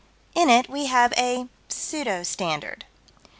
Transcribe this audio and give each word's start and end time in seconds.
In 0.33 0.49
it 0.49 0.67
we 0.67 0.87
have 0.87 1.13
a 1.15 1.45
pseudo 1.69 2.23
standard. 2.23 2.85